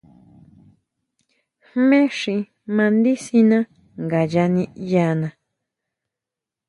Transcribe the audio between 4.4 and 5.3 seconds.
niʼyaná.